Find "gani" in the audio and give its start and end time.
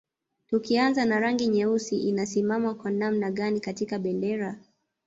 3.31-3.59